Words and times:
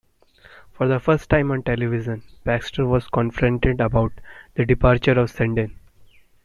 For 0.71 0.87
the 0.87 0.99
first 0.99 1.29
time 1.29 1.51
on 1.51 1.61
television, 1.61 2.23
Baxter 2.43 2.87
was 2.87 3.05
confronted 3.07 3.79
about 3.79 4.11
the 4.55 4.65
departure 4.65 5.11
of 5.19 5.29
Sundin. 5.29 5.75